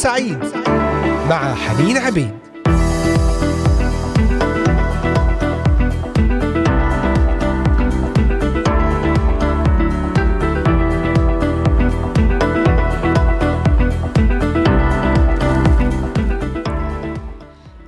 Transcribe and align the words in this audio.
سعيد 0.00 0.38
مع 1.30 1.54
حنين 1.54 1.96
عبيد. 1.96 2.30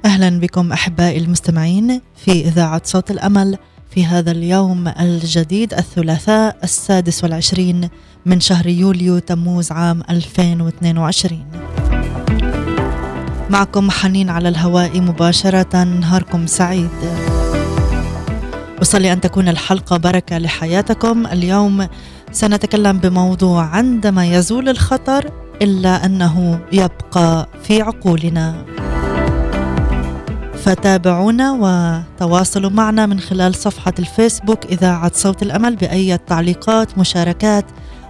أهلا 0.05 0.41
بكم 0.41 0.73
أحبائي 0.73 1.19
المستمعين 1.19 2.01
في 2.17 2.33
إذاعة 2.33 2.83
صوت 2.85 3.11
الأمل 3.11 3.59
في 3.91 4.05
هذا 4.05 4.31
اليوم 4.31 4.89
الجديد 4.89 5.75
الثلاثاء 5.75 6.57
السادس 6.65 7.25
والعشرين 7.25 7.89
من 8.27 8.41
شهر 8.41 8.67
يوليو 8.67 9.19
تموز 9.19 9.73
عام 9.73 10.03
2022 10.11 11.82
معكم 13.53 13.91
حنين 13.91 14.31
على 14.31 14.49
الهواء 14.49 15.01
مباشرة 15.01 15.85
نهاركم 15.85 16.47
سعيد. 16.47 16.91
أصلي 18.83 19.13
أن 19.13 19.21
تكون 19.21 19.49
الحلقة 19.49 19.97
بركة 19.97 20.39
لحياتكم. 20.39 21.27
اليوم 21.27 21.89
سنتكلم 22.33 22.99
بموضوع 22.99 23.65
عندما 23.65 24.27
يزول 24.27 24.69
الخطر 24.69 25.31
إلا 25.63 26.07
أنه 26.07 26.61
يبقى 26.73 27.49
في 27.63 27.83
عقولنا. 27.83 28.65
فتابعونا 30.55 31.53
وتواصلوا 31.53 32.71
معنا 32.71 33.07
من 33.07 33.21
خلال 33.21 33.55
صفحة 33.55 33.95
الفيسبوك 33.99 34.65
إذاعة 34.65 35.13
صوت 35.15 35.43
الأمل 35.43 35.77
بأي 35.77 36.19
تعليقات 36.19 36.99
مشاركات 36.99 37.65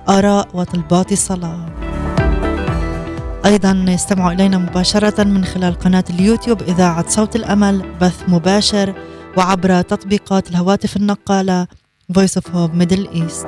آراء 0.09 0.49
وطلبات 0.55 1.15
صلاة 1.15 1.67
أيضا 3.45 3.85
استمعوا 3.89 4.33
إلينا 4.33 4.59
مباشرة 4.59 5.25
من 5.25 5.45
خلال 5.45 5.75
قناة 5.75 6.05
اليوتيوب 6.11 6.63
إذاعة 6.63 7.09
صوت 7.09 7.37
الأمل 7.37 7.83
بث 8.01 8.23
مباشر 8.29 8.95
وعبر 9.37 9.83
تطبيقات 9.83 10.51
الهواتف 10.51 10.97
النقالة 10.97 11.67
Voice 12.19 12.41
of 12.41 12.45
Hope 12.55 12.75
Middle 12.75 13.07
East. 13.15 13.47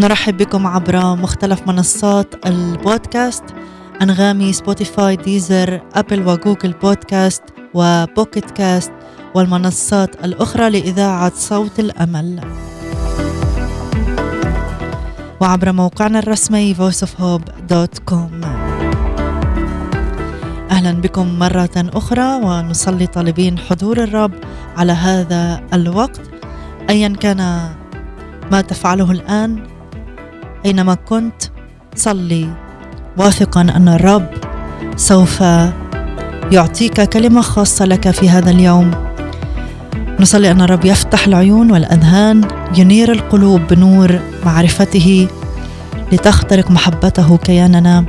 نرحب 0.00 0.36
بكم 0.36 0.66
عبر 0.66 1.16
مختلف 1.16 1.68
منصات 1.68 2.46
البودكاست 2.46 3.44
أنغامي 4.02 4.52
سبوتيفاي 4.52 5.16
ديزر 5.16 5.80
أبل 5.94 6.28
وجوجل 6.28 6.72
بودكاست 6.72 7.42
وبوكيت 7.74 8.50
كاست 8.50 8.92
والمنصات 9.34 10.24
الأخرى 10.24 10.70
لإذاعة 10.70 11.32
صوت 11.34 11.80
الأمل. 11.80 12.40
وعبر 15.40 15.72
موقعنا 15.72 16.18
الرسمي 16.18 16.74
voiceofhope.com 16.74 18.46
أهلا 20.70 20.92
بكم 20.92 21.38
مرة 21.38 21.70
أخرى 21.76 22.34
ونصلي 22.44 23.06
طالبين 23.06 23.58
حضور 23.58 24.02
الرب 24.02 24.32
على 24.76 24.92
هذا 24.92 25.60
الوقت. 25.72 26.20
أيا 26.90 27.08
كان 27.08 27.70
ما 28.52 28.60
تفعله 28.60 29.10
الآن 29.10 29.66
أينما 30.66 30.94
كنت 30.94 31.42
صلي 31.94 32.48
واثقا 33.18 33.60
أن 33.60 33.88
الرب 33.88 34.26
سوف 34.96 35.40
يعطيك 36.52 37.00
كلمة 37.00 37.40
خاصة 37.40 37.84
لك 37.84 38.10
في 38.10 38.28
هذا 38.28 38.50
اليوم. 38.50 39.09
نصلي 40.20 40.50
أن 40.50 40.60
الرب 40.60 40.84
يفتح 40.84 41.26
العيون 41.26 41.70
والأذهان 41.70 42.48
ينير 42.76 43.12
القلوب 43.12 43.60
بنور 43.70 44.20
معرفته 44.46 45.28
لتخترق 46.12 46.70
محبته 46.70 47.36
كياننا 47.36 48.04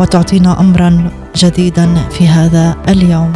وتعطينا 0.00 0.60
امرا 0.60 1.10
جديدا 1.36 1.94
في 2.10 2.28
هذا 2.28 2.76
اليوم. 2.88 3.32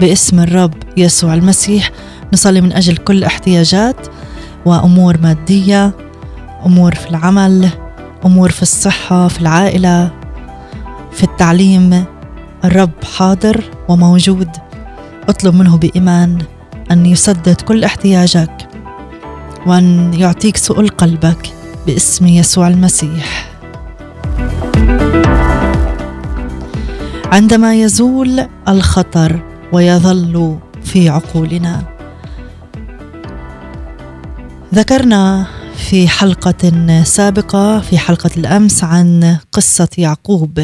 باسم 0.00 0.40
الرب 0.40 0.74
يسوع 0.96 1.34
المسيح 1.34 1.90
نصلي 2.32 2.60
من 2.60 2.72
أجل 2.72 2.96
كل 2.96 3.24
احتياجات 3.24 4.06
وأمور 4.64 5.18
مادية 5.20 5.92
أمور 6.66 6.94
في 6.94 7.10
العمل 7.10 7.68
أمور 8.24 8.50
في 8.50 8.62
الصحة 8.62 9.28
في 9.28 9.40
العائلة 9.40 10.10
في 11.12 11.24
التعليم. 11.24 12.04
الرب 12.64 12.90
حاضر 13.16 13.64
وموجود. 13.88 14.48
أطلب 15.28 15.54
منه 15.54 15.76
بإيمان 15.76 16.38
أن 16.90 17.06
يسدد 17.06 17.60
كل 17.60 17.84
احتياجك 17.84 18.68
وأن 19.66 20.14
يعطيك 20.14 20.56
سؤل 20.56 20.88
قلبك 20.88 21.52
باسم 21.86 22.26
يسوع 22.26 22.68
المسيح. 22.68 23.50
عندما 27.32 27.74
يزول 27.74 28.46
الخطر 28.68 29.42
ويظل 29.72 30.58
في 30.82 31.08
عقولنا. 31.08 31.82
ذكرنا 34.74 35.46
في 35.76 36.08
حلقة 36.08 37.02
سابقة 37.04 37.80
في 37.80 37.98
حلقة 37.98 38.30
الأمس 38.36 38.84
عن 38.84 39.38
قصة 39.52 39.88
يعقوب. 39.98 40.60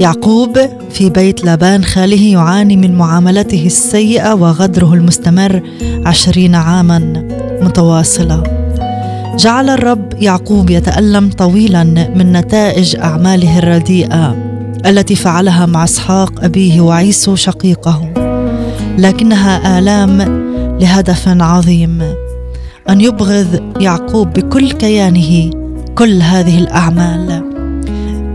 يعقوب 0.00 0.58
في 0.90 1.10
بيت 1.10 1.44
لابان 1.44 1.84
خاله 1.84 2.22
يعاني 2.22 2.76
من 2.76 2.94
معاملته 2.94 3.66
السيئة 3.66 4.34
وغدره 4.34 4.94
المستمر 4.94 5.62
عشرين 6.06 6.54
عاما 6.54 6.98
متواصلة 7.62 8.42
جعل 9.38 9.70
الرب 9.70 10.12
يعقوب 10.22 10.70
يتألم 10.70 11.30
طويلا 11.30 11.84
من 12.14 12.32
نتائج 12.32 12.96
أعماله 12.96 13.58
الرديئة 13.58 14.36
التي 14.86 15.14
فعلها 15.14 15.66
مع 15.66 15.84
إسحاق 15.84 16.44
أبيه 16.44 16.80
وعيسو 16.80 17.34
شقيقه. 17.34 18.08
لكنها 18.98 19.78
آلام 19.78 20.18
لهدف 20.80 21.28
عظيم 21.28 22.02
أن 22.90 23.00
يبغض 23.00 23.60
يعقوب 23.80 24.32
بكل 24.32 24.70
كيانه 24.70 25.50
كل 25.94 26.22
هذه 26.22 26.58
الأعمال. 26.58 27.42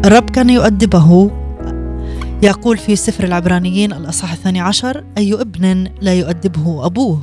الرب 0.06 0.30
كان 0.30 0.50
يؤدبه 0.50 1.32
يقول 2.44 2.78
في 2.78 2.96
سفر 2.96 3.24
العبرانيين 3.24 3.94
الأصحاح 3.94 4.32
الثاني 4.32 4.60
عشر 4.60 5.04
أي 5.18 5.34
ابن 5.34 5.90
لا 6.02 6.14
يؤدبه 6.14 6.86
أبوه؟ 6.86 7.22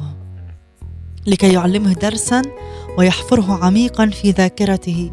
لكي 1.27 1.53
يعلمه 1.53 1.93
درسا 1.93 2.43
ويحفره 2.99 3.65
عميقا 3.65 4.07
في 4.07 4.31
ذاكرته 4.31 5.11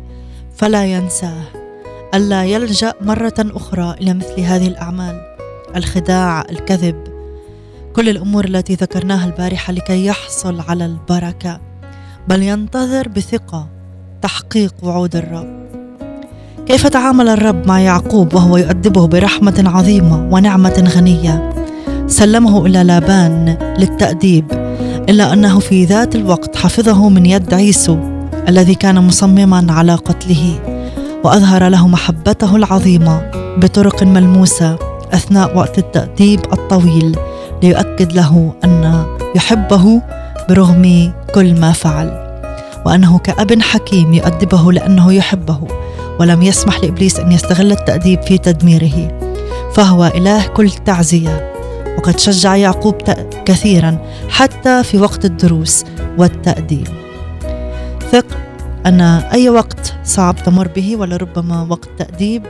فلا 0.56 0.86
ينساه. 0.86 1.44
ألا 2.14 2.44
يلجأ 2.44 2.94
مرة 3.02 3.34
أخرى 3.40 3.96
إلى 4.02 4.14
مثل 4.14 4.40
هذه 4.40 4.68
الأعمال 4.68 5.22
الخداع 5.76 6.42
الكذب. 6.50 7.04
كل 7.94 8.10
الأمور 8.10 8.46
التي 8.46 8.76
ذكرناها 8.76 9.26
البارحة 9.26 9.74
لكي 9.74 10.06
يحصل 10.06 10.60
على 10.60 10.86
البركة. 10.86 11.62
بل 12.28 12.44
ينتظر 12.44 13.08
بثقة 13.08 13.68
تحقيق 14.22 14.74
وعود 14.84 15.16
الرب. 15.16 15.65
كيف 16.66 16.88
تعامل 16.88 17.30
الرب 17.30 17.68
مع 17.68 17.80
يعقوب 17.80 18.34
وهو 18.34 18.58
يؤدبه 18.58 19.08
برحمة 19.08 19.64
عظيمة 19.66 20.28
ونعمة 20.32 20.92
غنية؟ 20.96 21.50
سلمه 22.08 22.66
إلى 22.66 22.84
لابان 22.84 23.58
للتأديب 23.80 24.46
إلا 25.10 25.34
أنه 25.34 25.60
في 25.60 25.86
ذات 25.86 26.16
الوقت 26.16 26.56
حفظه 26.56 27.10
من 27.10 27.26
يد 27.26 27.54
عيسو 27.54 27.98
الذي 28.48 28.76
كان 28.76 29.08
مصمما 29.08 29.74
على 29.74 29.96
قتله 29.96 30.60
وأظهر 31.24 31.68
له 31.68 31.88
محبته 31.88 32.56
العظيمة 32.56 33.32
بطرق 33.58 34.04
ملموسة 34.04 34.78
أثناء 35.14 35.58
وقت 35.58 35.78
التأديب 35.78 36.40
الطويل 36.54 37.18
ليؤكد 37.64 38.14
له 38.14 38.54
أن 38.64 39.06
يحبه 39.36 40.02
برغم 40.50 41.14
كل 41.36 41.60
ما 41.60 41.72
فعل 41.72 42.26
وأنه 42.86 43.18
كأب 43.18 43.62
حكيم 43.62 44.14
يؤدبه 44.14 44.72
لأنه 44.72 45.14
يحبه. 45.14 45.60
ولم 46.20 46.42
يسمح 46.42 46.80
لإبليس 46.80 47.20
أن 47.20 47.32
يستغل 47.32 47.72
التأديب 47.72 48.22
في 48.22 48.38
تدميره. 48.38 49.20
فهو 49.74 50.06
إله 50.06 50.48
كل 50.48 50.72
تعزية 50.72 51.54
وقد 51.98 52.20
شجع 52.20 52.56
يعقوب 52.56 52.96
كثيرا 53.46 53.98
حتى 54.30 54.84
في 54.84 54.98
وقت 54.98 55.26
الدروس 55.26 55.84
والتأديب. 56.18 56.88
ثق 58.12 58.26
أن 58.86 59.02
أي 59.02 59.50
وقت 59.50 59.96
صعب 60.04 60.36
تمر 60.36 60.68
به 60.68 60.96
ولربما 60.96 61.68
وقت 61.70 61.90
تأديب 61.98 62.44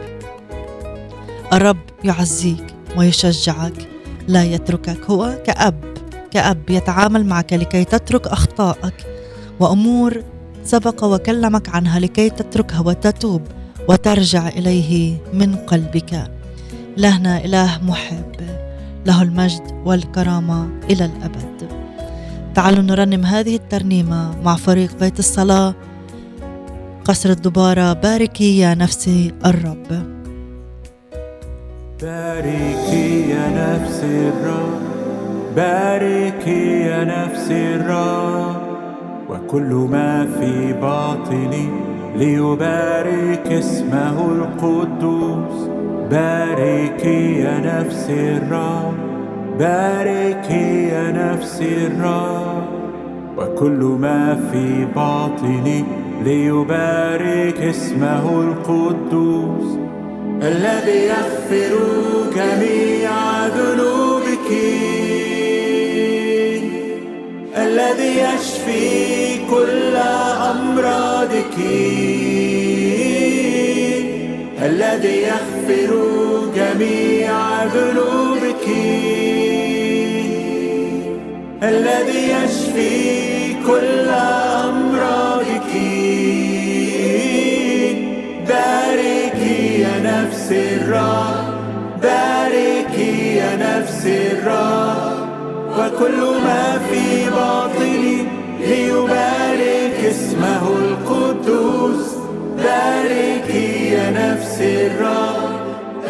الرب 1.54 1.78
يعزيك 2.04 2.64
ويشجعك 2.98 3.88
لا 4.28 4.44
يتركك 4.44 5.06
هو 5.10 5.38
كأب 5.46 5.84
كأب 6.32 6.70
يتعامل 6.70 7.26
معك 7.26 7.54
لكي 7.54 7.84
تترك 7.84 8.28
أخطائك 8.28 8.94
وأمور 9.60 10.24
سبق 10.66 11.04
وكلمك 11.04 11.70
عنها 11.70 12.00
لكي 12.00 12.30
تتركها 12.30 12.80
وتتوب 12.80 13.42
وترجع 13.90 14.48
إليه 14.48 15.18
من 15.34 15.56
قلبك. 15.56 16.32
لهنا 16.98 17.46
إله 17.46 17.84
محب 17.84 18.36
له 19.06 19.22
المجد 19.22 19.62
والكرامة 19.86 20.70
إلى 20.90 21.06
الأبد. 21.06 21.70
تعالوا 22.56 22.84
نرنم 22.84 23.26
هذه 23.26 23.56
الترنيمة 23.56 24.42
مع 24.44 24.56
فريق 24.56 25.00
بيت 25.00 25.20
الصلاة 25.20 25.76
قصر 27.06 27.30
الدبارة 27.30 27.94
باركي 27.94 28.60
يا 28.60 28.74
نفسي 28.74 29.34
الرب. 29.46 29.88
باركي 32.02 33.30
يا 33.30 33.46
نفسي 33.50 34.30
الرب 34.30 34.82
باركي 35.56 36.82
يا 36.82 37.04
نفسي 37.04 37.76
الرب. 37.76 38.65
وكل 39.30 39.88
ما 39.92 40.28
في 40.40 40.74
باطني 40.74 41.70
ليبارك 42.16 43.48
اسمه 43.48 44.26
القدوس. 44.32 45.70
باركي 46.12 47.40
يا 47.40 47.60
نفسي 47.60 48.38
الرب 48.38 48.94
باركي 49.60 50.88
يا 50.88 51.12
نفسي 51.12 51.88
الرب. 51.88 52.66
وكل 53.38 53.98
ما 54.00 54.36
في 54.52 54.86
باطني 54.96 55.84
ليبارك 56.24 57.62
اسمه 57.62 58.42
القدوس. 58.42 59.78
الذي 60.42 61.00
يغفر 61.08 61.76
جميع 62.36 63.12
ذنوبك 63.48 64.15
الذي 67.76 68.20
يشفي 68.20 69.38
كل 69.50 69.96
أمراضك. 70.52 71.58
الذي 74.62 75.22
يغفر 75.22 75.92
جميع 76.56 77.64
ذنوبك. 77.64 78.68
الذي 81.64 82.32
يشفي 82.32 83.54
كل 83.68 84.10
أمراضك. 84.70 85.72
باركي 88.48 89.82
يا 89.82 90.00
نفس 90.04 90.52
الرب. 90.52 91.46
باركي 92.02 93.36
يا 93.36 93.56
نفس 93.56 94.06
الرب. 94.06 94.85
وكل 95.80 96.20
ما 96.46 96.80
في 96.90 97.30
باطني 97.30 98.18
ليبارك 98.60 99.98
اسمه 100.10 100.64
القدوس. 100.78 102.06
باركي 102.58 103.90
يا 103.92 104.10
نفس 104.12 104.62
الرب 104.62 105.50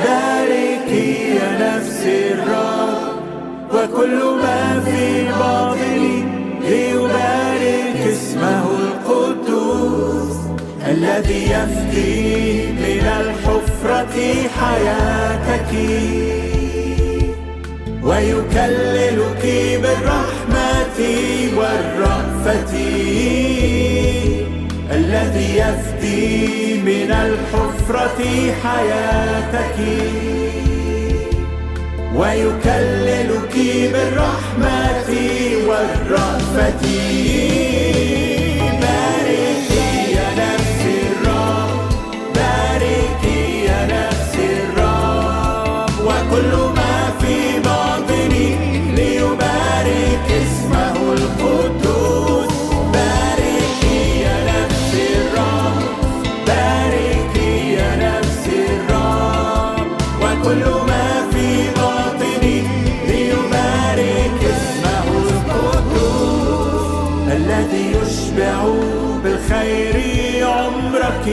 باركي 0.04 1.36
يا 1.36 1.50
نفس 1.66 2.02
الرب. 2.06 3.16
وكل 3.74 4.20
ما 4.44 4.82
في 4.86 5.28
باطني 5.40 6.24
ليبارك 6.70 8.08
اسمه 8.14 8.66
القدوس. 8.80 10.36
الذي 10.88 11.44
يفدي 11.44 12.68
من 12.68 13.06
الحفرة 13.22 14.18
حياتك. 14.60 16.55
ويكللك 18.06 19.44
بالرحمة 19.82 21.00
والرأفة 21.58 22.74
الذي 24.92 25.58
يفدي 25.58 26.74
من 26.82 27.12
الحفرة 27.12 28.22
حياتك 28.64 29.78
ويكللك 32.16 33.56
بالرحمة 33.94 35.10
والرأفة 35.68 36.86
بالخير 69.24 70.48
عمرك. 70.48 71.26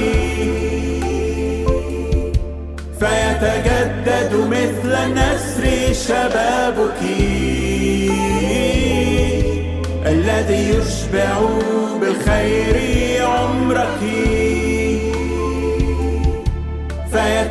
فيتجدد 3.00 4.35
مثل 4.35 4.93
النسر 4.94 5.93
شبابك 5.93 7.03
الذي 10.06 10.69
يشبع 10.69 11.41
بالخير 12.00 12.76
عمرك. 13.26 14.42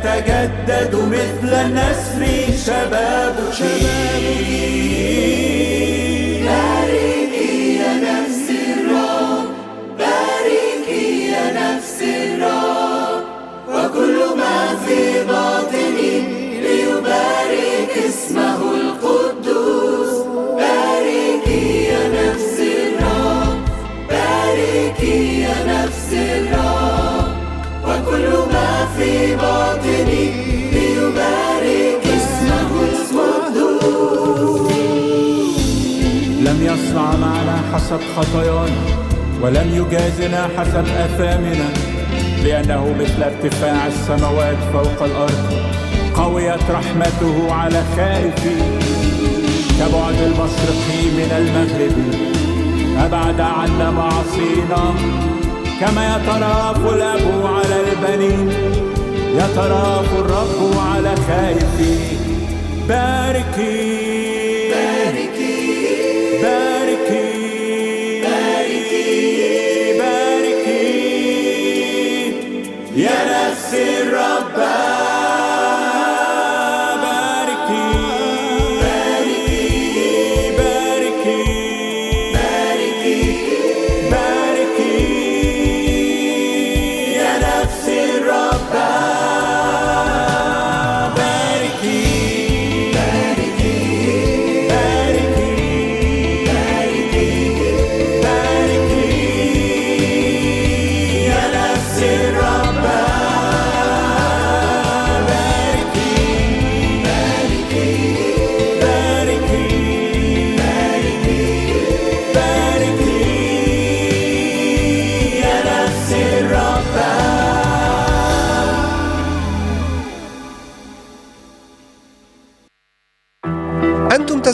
فيتجدد 0.02 0.94
مثل 0.94 1.54
النسر 1.54 2.22
شبابك 2.66 3.62
باركي 6.44 7.76
يا 7.76 7.92
نفسي 7.94 8.60
الرب 8.74 9.48
باركي 9.98 11.30
يا 11.30 11.44
نفسي 11.52 12.34
الرب. 12.34 13.22
وكل 13.68 14.16
ما 14.38 14.76
في 14.86 15.24
باطني 15.24 16.14
ليبارك 16.60 17.92
اسمه 18.08 18.60
القدوس. 18.74 20.26
باركي 20.58 21.84
يا 21.84 22.02
نفسي 22.08 22.72
الرب 22.88 23.58
باركي 24.08 25.40
يا 25.40 25.56
نفسي 25.66 26.38
الرب. 26.38 27.32
وكل 27.84 28.28
ما 28.52 28.88
في 28.96 29.36
باطني 29.36 29.71
يصنع 36.74 37.16
معنا 37.16 37.62
حسب 37.74 38.00
خطايانا 38.16 38.82
ولم 39.42 39.68
يجازنا 39.74 40.48
حسب 40.58 40.84
آثامنا 40.86 41.68
لأنه 42.44 42.94
مثل 43.00 43.22
ارتفاع 43.22 43.86
السماوات 43.86 44.56
فوق 44.72 45.02
الأرض 45.02 45.52
قويت 46.14 46.70
رحمته 46.70 47.52
على 47.54 47.82
خائفين 47.96 48.78
كبعد 49.78 50.14
المشرق 50.14 50.86
من 51.16 51.30
المغرب 51.38 51.96
أبعد 53.06 53.40
عنا 53.40 53.90
معصينا 53.90 54.94
كما 55.80 56.16
يتراف 56.16 56.94
الأب 56.94 57.46
على 57.46 57.76
البنين 57.80 58.48
يتراف 59.34 60.12
الرب 60.18 60.78
على 60.94 61.14
خائفين 61.16 62.18
باركي. 62.88 64.12
باركي 66.42 66.71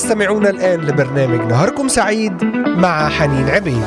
تستمعون 0.09 0.47
الآن 0.47 0.81
لبرنامج 0.81 1.53
نهاركم 1.53 1.89
سعيد 1.89 2.45
مع 2.67 3.09
حنين 3.09 3.49
عبيد. 3.49 3.83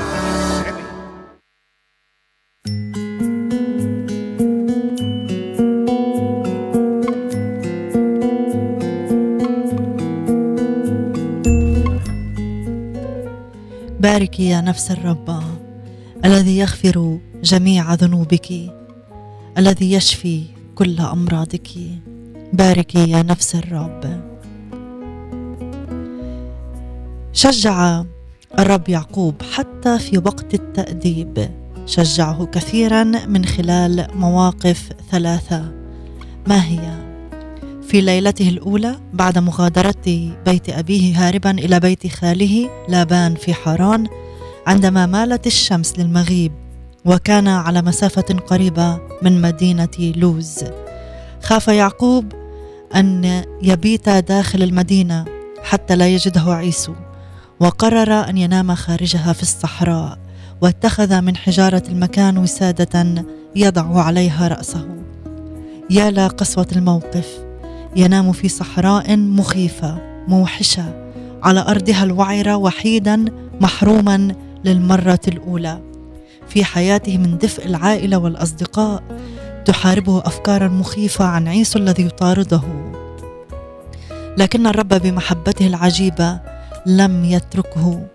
باركي 13.99 14.49
يا 14.49 14.61
نفس 14.61 14.91
الرب 14.91 15.43
الذي 16.25 16.57
يغفر 16.57 17.17
جميع 17.43 17.93
ذنوبك 17.93 18.51
الذي 19.57 19.93
يشفي 19.93 20.43
كل 20.75 20.99
أمراضك. 20.99 21.69
باركي 22.53 23.09
يا 23.09 23.23
نفس 23.23 23.55
الرب. 23.55 24.30
شجع 27.41 28.03
الرب 28.59 28.89
يعقوب 28.89 29.35
حتى 29.53 29.99
في 29.99 30.17
وقت 30.17 30.53
التأديب. 30.53 31.49
شجعه 31.85 32.45
كثيرا 32.45 33.03
من 33.03 33.45
خلال 33.45 34.07
مواقف 34.15 34.89
ثلاثة. 35.11 35.71
ما 36.47 36.65
هي؟ 36.65 36.79
في 37.87 38.01
ليلته 38.01 38.49
الأولى 38.49 38.95
بعد 39.13 39.37
مغادرة 39.37 40.31
بيت 40.45 40.69
أبيه 40.69 41.27
هاربا 41.27 41.51
إلى 41.51 41.79
بيت 41.79 42.07
خاله 42.07 42.69
لابان 42.89 43.35
في 43.35 43.53
حران 43.53 44.07
عندما 44.67 45.05
مالت 45.05 45.47
الشمس 45.47 45.99
للمغيب 45.99 46.51
وكان 47.05 47.47
على 47.47 47.81
مسافة 47.81 48.35
قريبة 48.47 48.99
من 49.21 49.41
مدينة 49.41 50.13
لوز. 50.15 50.63
خاف 51.43 51.67
يعقوب 51.67 52.25
أن 52.95 53.43
يبيت 53.61 54.09
داخل 54.09 54.63
المدينة 54.63 55.25
حتى 55.63 55.95
لا 55.95 56.07
يجده 56.07 56.53
عيسو. 56.53 56.93
وقرر 57.61 58.29
أن 58.29 58.37
ينام 58.37 58.75
خارجها 58.75 59.33
في 59.33 59.41
الصحراء 59.41 60.17
واتخذ 60.61 61.21
من 61.21 61.35
حجارة 61.35 61.83
المكان 61.89 62.37
وسادة 62.37 63.25
يضع 63.55 64.01
عليها 64.01 64.47
رأسه. 64.47 64.87
يا 65.89 66.11
لقسوه 66.11 66.67
الموقف 66.75 67.27
ينام 67.95 68.31
في 68.31 68.49
صحراء 68.49 69.17
مخيفة 69.17 69.97
موحشة 70.27 71.13
على 71.43 71.59
أرضها 71.59 72.03
الوعرة 72.03 72.55
وحيدا 72.55 73.25
محروما 73.61 74.35
للمرة 74.65 75.21
الأولى. 75.27 75.79
في 76.47 76.63
حياته 76.63 77.17
من 77.17 77.37
دفء 77.37 77.65
العائلة 77.65 78.17
والأصدقاء 78.17 79.03
تحاربه 79.65 80.19
افكارا 80.19 80.67
مخيفة 80.67 81.25
عن 81.25 81.47
عيسو 81.47 81.79
الذي 81.79 82.05
يطارده. 82.05 82.61
لكن 84.37 84.67
الرب 84.67 84.93
بمحبته 84.93 85.67
العجيبة 85.67 86.50
لم 86.85 87.25
يتركه 87.25 88.07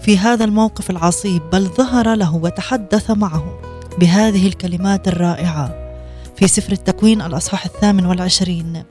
في 0.00 0.18
هذا 0.18 0.44
الموقف 0.44 0.90
العصيب 0.90 1.42
بل 1.52 1.66
ظهر 1.66 2.14
له 2.14 2.34
وتحدث 2.34 3.10
معه 3.10 3.60
بهذه 3.98 4.48
الكلمات 4.48 5.08
الرائعة 5.08 5.74
في 6.36 6.48
سفر 6.48 6.72
التكوين 6.72 7.22
الأصحاح 7.22 7.64
الثامن 7.64 8.06
والعشرين. 8.06 8.84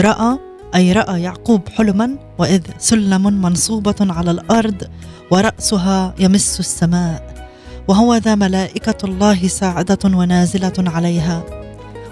رأى 0.00 0.38
أي 0.74 0.92
رأى 0.92 1.22
يعقوب 1.22 1.68
حلما 1.68 2.18
وإذ 2.38 2.62
سلم 2.78 3.22
منصوبة 3.42 3.94
على 4.00 4.30
الأرض 4.30 4.82
ورأسها 5.30 6.14
يمس 6.18 6.60
السماء 6.60 7.48
وهو 7.88 8.14
ذا 8.14 8.34
ملائكة 8.34 8.96
الله 9.04 9.48
ساعدة 9.48 9.98
ونازلة 10.04 10.72
عليها 10.78 11.42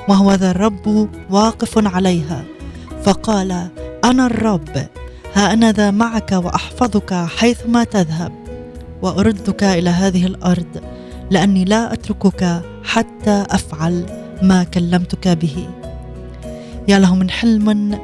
وهو 0.09 0.33
ذا 0.33 0.51
الرب 0.51 1.09
واقف 1.31 1.87
عليها 1.87 2.45
فقال 3.05 3.69
أنا 4.05 4.27
الرب. 4.27 4.87
ها 5.35 5.53
أنا 5.53 5.73
ذا 5.73 5.91
معك 5.91 6.33
وأحفظك 6.33 7.15
حيثما 7.15 7.85
تذهب 7.85 8.33
وأردك 9.03 9.65
إلى 9.65 9.91
هذه 9.91 10.27
الأرض 10.27 10.83
لأني 11.31 11.65
لا 11.65 11.93
أتركك 11.93 12.63
حتى 12.85 13.45
أفعل 13.51 14.07
ما 14.43 14.65
كلمتك 14.65 15.29
به. 15.29 15.69
يا 16.89 16.99
له 16.99 17.15
من 17.15 17.31
حلم 17.31 17.99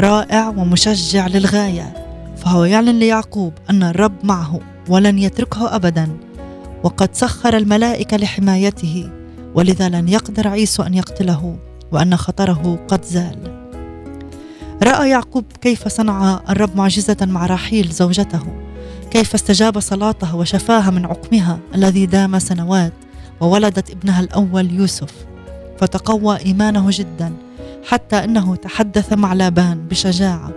رائع 0.00 0.48
ومشجع 0.48 1.26
للغاية 1.26 1.94
فهو 2.36 2.64
يعلن 2.64 2.98
ليعقوب 2.98 3.52
أن 3.70 3.82
الرب 3.82 4.24
معه 4.24 4.60
ولن 4.88 5.18
يتركه 5.18 5.76
ابدا 5.76 6.16
وقد 6.82 7.08
سخر 7.14 7.56
الملائكة 7.56 8.16
لحمايته 8.16 9.10
ولذا 9.54 9.88
لن 9.88 10.08
يقدر 10.08 10.48
عيسو 10.48 10.82
أن 10.82 10.94
يقتله 10.94 11.56
وأن 11.92 12.16
خطره 12.16 12.78
قد 12.88 13.04
زال. 13.04 13.61
رأى 14.82 15.10
يعقوب 15.10 15.44
كيف 15.60 15.88
صنع 15.88 16.40
الرب 16.48 16.76
معجزة 16.76 17.16
مع 17.22 17.46
راحيل 17.46 17.88
زوجته 17.88 18.42
كيف 19.10 19.34
استجاب 19.34 19.80
صلاتها 19.80 20.32
وشفاها 20.32 20.90
من 20.90 21.06
عقمها 21.06 21.58
الذي 21.74 22.06
دام 22.06 22.38
سنوات 22.38 22.92
وولدت 23.40 23.90
ابنها 23.90 24.20
الأول 24.20 24.72
يوسف. 24.72 25.12
فتقوى 25.78 26.38
إيمانه 26.46 26.86
جدا 26.90 27.32
حتى 27.88 28.16
أنه 28.16 28.56
تحدث 28.56 29.12
مع 29.12 29.32
لابان 29.32 29.88
بشجاعة 29.88 30.50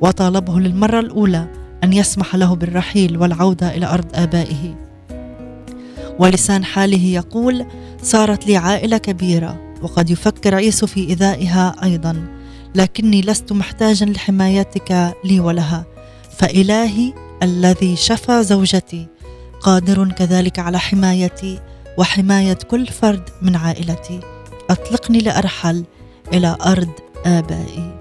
وطالبه 0.00 0.60
للمرة 0.60 1.00
الأولى 1.00 1.46
أن 1.84 1.92
يسمح 1.92 2.34
له 2.34 2.54
بالرحيل 2.54 3.16
والعودة 3.16 3.76
إلى 3.76 3.86
أرض 3.86 4.06
آبائه. 4.14 4.74
ولسان 6.18 6.64
حاله 6.64 7.04
يقول 7.04 7.66
صارت 8.02 8.46
لي 8.46 8.56
عائلة 8.56 8.98
كبيرة 8.98 9.74
وقد 9.82 10.10
يفكر 10.10 10.54
عيسو 10.54 10.86
في 10.86 11.08
إيذائها 11.08 11.74
أيضا 11.82 12.41
لكني 12.74 13.20
لست 13.20 13.52
محتاجا 13.52 14.06
لحمايتك 14.06 15.14
لي 15.24 15.40
ولها. 15.40 15.84
فإلهي 16.38 17.12
الذي 17.42 17.96
شفى 17.96 18.42
زوجتي 18.42 19.06
قادر 19.60 20.12
كذلك 20.12 20.58
على 20.58 20.78
حمايتي 20.78 21.60
وحماية 21.98 22.58
كل 22.70 22.86
فرد 22.86 23.28
من 23.42 23.56
عائلتي. 23.56 24.20
أطلقني 24.70 25.18
لأرحل 25.18 25.84
إلى 26.32 26.56
أرض 26.66 26.90
آبائي. 27.26 28.00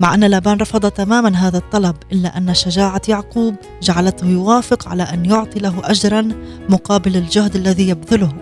مع 0.00 0.14
أن 0.14 0.24
لابان 0.24 0.58
رفض 0.58 0.90
تماما 0.90 1.36
هذا 1.36 1.58
الطلب 1.58 1.96
إلا 2.12 2.38
أن 2.38 2.54
شجاعة 2.54 3.02
يعقوب 3.08 3.54
جعلته 3.82 4.26
يوافق 4.26 4.88
على 4.88 5.02
أن 5.02 5.24
يعطي 5.24 5.58
له 5.58 5.80
اجرا 5.84 6.28
مقابل 6.68 7.16
الجهد 7.16 7.56
الذي 7.56 7.88
يبذله 7.88 8.32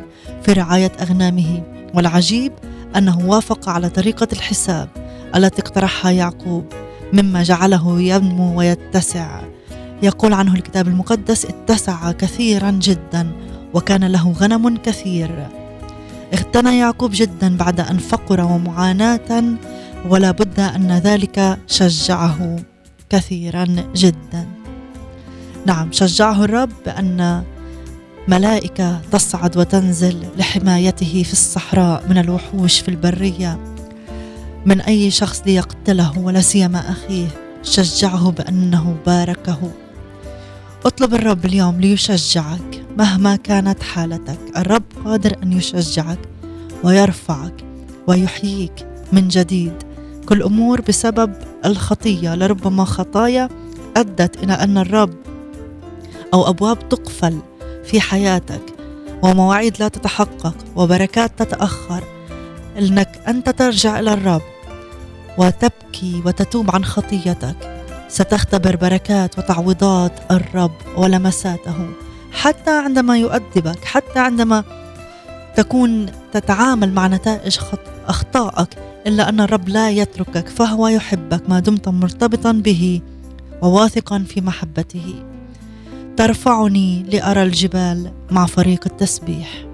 في 0.43 0.53
رعاية 0.53 0.93
أغنامه. 1.01 1.63
والعجيب 1.95 2.53
أنه 2.97 3.19
وافق 3.27 3.69
على 3.69 3.89
طريقة 3.89 4.29
الحساب 4.33 4.89
التي 5.37 5.63
اقترحها 5.63 6.11
يعقوب 6.11 6.65
مما 7.13 7.43
جعله 7.43 8.01
ينمو 8.01 8.59
ويتسع. 8.59 9.41
يقول 10.03 10.33
عنه 10.33 10.55
الكتاب 10.55 10.89
المقدس 10.89 11.47
اتسع 11.47 12.13
كثيرا 12.13 12.71
جدا 12.71 13.33
وكان 13.75 14.05
له 14.05 14.33
غنم 14.33 14.77
كثير. 14.77 15.49
اغتنى 16.35 16.79
يعقوب 16.79 17.11
جدا 17.15 17.57
بعد 17.57 17.81
أن 17.81 17.99
فقر 17.99 18.41
ومعاناة 18.41 19.45
ولا 20.09 20.31
بد 20.31 20.61
أن 20.61 20.93
ذلك 20.93 21.59
شجعه 21.67 22.57
كثيرا 23.11 23.65
جدا. 23.95 24.47
نعم 25.67 25.93
شجعه 25.93 26.45
الرب 26.45 26.71
بأن 26.87 27.43
ملائكة 28.29 29.01
تصعد 29.13 29.57
وتنزل 29.57 30.27
لحمايته 30.39 31.23
في 31.23 31.33
الصحراء 31.33 32.05
من 32.09 32.19
الوحوش 32.19 32.81
في 32.81 32.89
البرية. 32.89 33.75
من 34.67 34.81
أي 34.81 35.11
شخص 35.11 35.43
ليقتله 35.47 36.19
ولا 36.19 36.41
سيما 36.41 36.91
أخيه 36.91 37.27
شجعه 37.63 38.31
بأنه 38.31 38.97
باركه. 39.07 39.71
اطلب 40.87 41.15
الرب 41.15 41.45
اليوم 41.45 41.81
ليشجعك 41.81 42.85
مهما 42.99 43.37
كانت 43.37 43.83
حالتك. 43.83 44.39
الرب 44.57 44.83
قادر 45.05 45.37
أن 45.43 45.53
يشجعك 45.53 46.19
ويرفعك 46.85 47.65
ويحييك 48.07 48.87
من 49.13 49.29
جديد. 49.29 49.73
كل 50.29 50.43
أمور 50.43 50.81
بسبب 50.81 51.33
الخطية. 51.65 52.35
لربما 52.35 52.85
خطايا 52.85 53.49
أدت 53.97 54.43
إلى 54.45 54.53
أن 54.53 54.79
الرب 54.79 55.15
أو 56.35 56.49
أبواب 56.49 56.89
تقفل. 56.89 57.39
في 57.87 58.01
حياتك 58.01 58.63
ومواعيد 59.23 59.77
لا 59.81 59.89
تتحقق 59.89 60.55
وبركات 60.77 61.39
تتأخر 61.39 62.05
إنك 62.79 63.21
أنت 63.29 63.51
ترجع 63.51 63.99
إلى 63.99 64.13
الرب 64.13 64.43
وتبكي 65.39 66.23
وتتوب 66.25 66.71
عن 66.71 66.85
خطيتك. 66.85 67.75
ستختبر 68.09 68.77
بركات 68.77 69.39
وتعويضات 69.39 70.13
الرب 70.31 70.73
ولمساته 70.97 71.75
حتى 72.33 72.71
عندما 72.71 73.19
يؤدبك 73.19 73.85
حتى 73.85 74.19
عندما 74.19 74.65
تكون 75.57 76.07
تتعامل 76.33 76.93
مع 76.93 77.07
نتائج 77.07 77.59
أخطائك 78.07 78.69
إلا 79.07 79.29
أن 79.29 79.41
الرب 79.41 79.69
لا 79.69 79.91
يتركك 79.91 80.49
فهو 80.49 80.89
يحبك 80.89 81.51
ما 81.51 81.61
دمت 81.61 81.89
مرتبطا 81.89 82.53
به 82.53 83.01
وواثقا 83.63 84.25
في 84.29 84.41
محبته. 84.41 85.34
ترفعني 86.17 87.03
لأرى 87.03 87.43
الجبال 87.43 88.13
مع 88.31 88.47
فريق 88.47 88.81
التسبيح. 88.87 89.74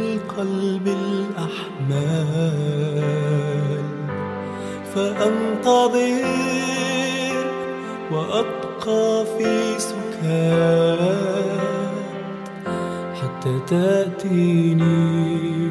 تثقل 0.00 0.20
قلبي 0.38 0.92
الأحمال. 0.92 2.60
فأنتظر 4.94 6.24
وأبقى 8.12 9.24
في 9.38 9.78
سكات 9.78 11.00
حتى 13.22 13.54
تأتيني 13.68 15.70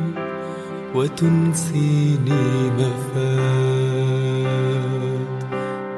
وتنسيني 0.96 2.70
ما 2.78 2.92
فات 3.14 4.10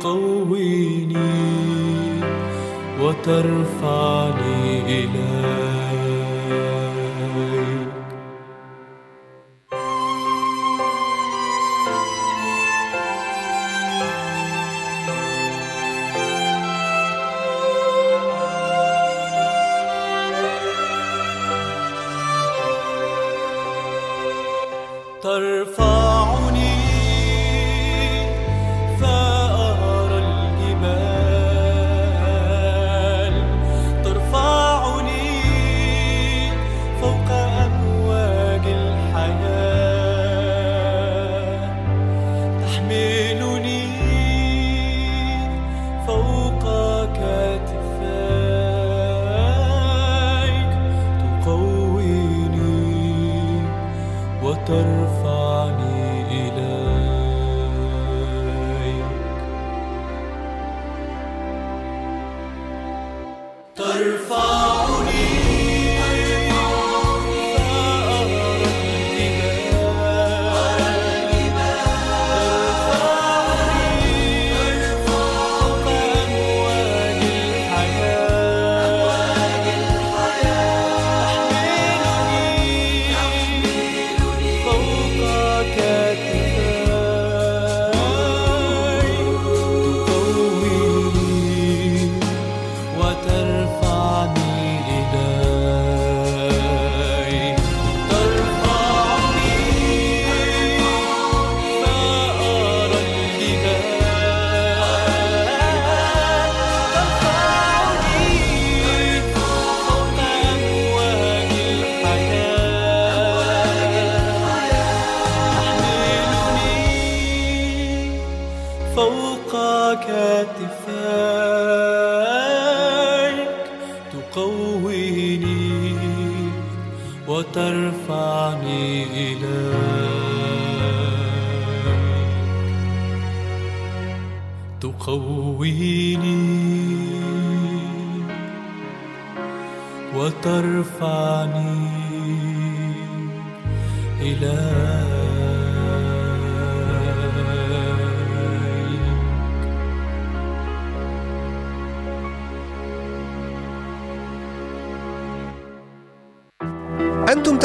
تقويني 0.00 1.34
وترفعني. 3.00 3.65
ترفعني 25.76 26.65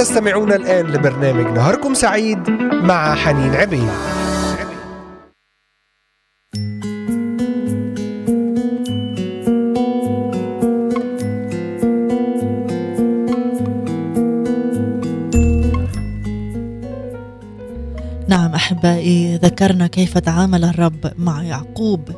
تستمعون 0.02 0.54
الآن 0.54 0.86
لبرنامج 0.86 1.58
نهاركم 1.58 1.94
سعيد 1.94 2.50
مع 2.72 3.16
حنين 3.16 3.56
عبيد. 3.56 3.90
نعم 18.28 18.54
أحبائي 18.56 19.36
ذكرنا 19.36 19.88
كيف 19.88 20.18
تعامل 20.18 20.64
الرب 20.64 21.12
مع 21.18 21.44
يعقوب 21.44 22.10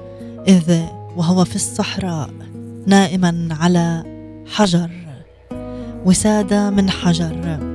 إذ 0.48 0.82
وهو 1.16 1.46
في 1.46 1.56
الصحراء 1.56 2.30
نائما 2.88 3.48
على 3.52 4.04
حجر 4.48 4.90
وساده 6.06 6.70
من 6.70 6.90
حجر. 6.90 7.73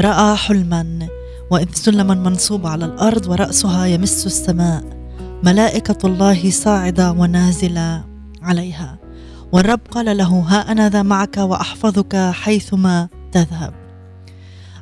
رأى 0.00 0.36
حلما 0.36 1.08
وإذ 1.50 1.68
سلما 1.72 2.14
منصوب 2.14 2.66
على 2.66 2.84
الأرض 2.84 3.28
ورأسها 3.28 3.86
يمس 3.86 4.26
السماء. 4.26 4.84
ملائكة 5.42 6.06
الله 6.06 6.50
صاعدة 6.50 7.12
ونازلة 7.12 8.04
عليها. 8.42 8.98
والرب 9.52 9.80
قال 9.90 10.16
له 10.16 10.40
ها 10.40 10.72
أنا 10.72 10.88
ذا 10.88 11.02
معك 11.02 11.36
وأحفظك 11.36 12.16
حيثما 12.16 13.08
تذهب. 13.32 13.74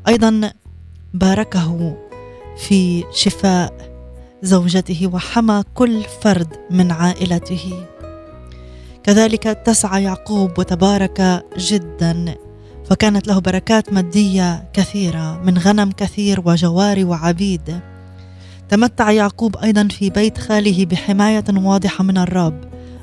أيضا 0.09 0.53
باركه 1.15 1.97
في 2.57 3.05
شفاء 3.13 3.95
زوجته 4.43 5.11
وحمى 5.13 5.63
كل 5.75 6.03
فرد 6.23 6.49
من 6.71 6.91
عائلته. 6.91 7.87
كذلك 9.03 9.43
تسعى 9.43 10.03
يعقوب 10.03 10.59
وتبارك 10.59 11.45
جدا 11.59 12.35
فكانت 12.91 13.29
له 13.29 13.39
بركات 13.39 13.93
مادية 13.93 14.65
كثيرة 14.73 15.43
من 15.45 15.59
غنم 15.59 15.91
كثير 15.91 16.43
وجواري 16.45 17.05
وعبيد. 17.05 17.81
تمتع 18.69 19.11
يعقوب 19.11 19.57
أيضا 19.57 19.89
في 19.89 20.11
بيت 20.11 20.39
خاله 20.39 20.87
بحماية 20.87 21.45
واضحة 21.57 22.05
من 22.05 22.19
الرب. 22.19 22.61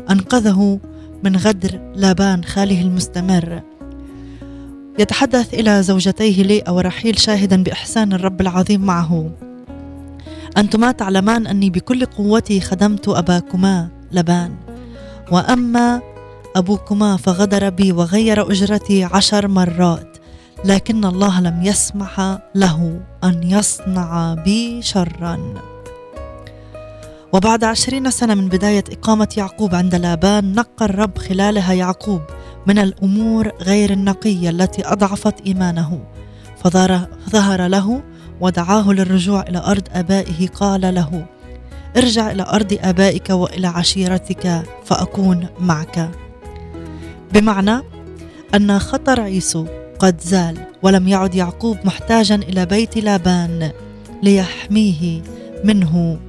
أنقذه 0.09 0.79
من 1.23 1.35
غدر 1.35 1.91
لابان 1.95 2.43
خاله 2.43 2.81
المستمر. 2.81 3.61
يتحدث 4.99 5.53
إلى 5.53 5.83
زوجتيه 5.83 6.43
ليئة 6.43 6.71
ورحيل 6.71 7.19
شاهدا 7.19 7.63
بإحسان 7.63 8.13
الرب 8.13 8.41
العظيم 8.41 8.81
معه. 8.81 9.29
أنتما 10.57 10.91
تعلمان 10.91 11.47
أني 11.47 11.69
بكل 11.69 12.05
قوتي 12.05 12.61
خدمت 12.61 13.07
أباكما 13.07 13.89
لبان 14.11 14.55
وأما 15.31 16.01
أبوكما 16.55 17.17
فغدر 17.17 17.69
بي 17.69 17.91
وغير 17.91 18.51
أجرتي 18.51 19.03
عشر 19.03 19.47
مرات 19.47 20.17
لكن 20.65 21.05
الله 21.05 21.41
لم 21.41 21.63
يسمح 21.63 22.37
له 22.55 22.99
أن 23.23 23.43
يصنع 23.43 24.33
بي 24.33 24.81
شرا. 24.81 25.53
وبعد 27.33 27.63
عشرين 27.63 28.11
سنة 28.11 28.33
من 28.33 28.49
بداية 28.49 28.83
إقامة 28.91 29.27
يعقوب 29.37 29.75
عند 29.75 29.95
لابان 29.95 30.55
نقى 30.55 30.85
الرب 30.85 31.17
خلالها 31.17 31.73
يعقوب 31.73 32.21
من 32.67 32.79
الأمور 32.79 33.51
غير 33.61 33.91
النقية 33.91 34.49
التي 34.49 34.87
أضعفت 34.87 35.41
إيمانه. 35.41 35.99
فظهر 36.63 37.67
له 37.67 38.03
ودعاه 38.41 38.91
للرجوع 38.91 39.41
إلى 39.41 39.57
أرض 39.57 39.87
آبائه 39.93 40.47
قال 40.47 40.81
له 40.81 41.25
ارجع 41.97 42.31
إلى 42.31 42.43
أرض 42.43 42.77
آبائك 42.81 43.29
وإلى 43.29 43.67
عشيرتك 43.67 44.63
فأكون 44.85 45.47
معك. 45.59 46.11
بمعنى 47.33 47.81
أن 48.55 48.79
خطر 48.79 49.21
عيسو 49.21 49.65
قد 49.99 50.21
زال 50.21 50.57
ولم 50.83 51.07
يعد 51.07 51.35
يعقوب 51.35 51.77
محتاجا 51.85 52.35
إلى 52.35 52.65
بيت 52.65 52.97
لابان 52.97 53.71
ليحميه 54.23 55.21
منه 55.63 56.19